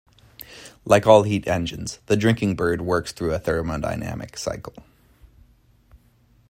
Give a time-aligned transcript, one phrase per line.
[0.83, 4.73] Like all heat engines, the drinking bird works through a thermodynamic cycle.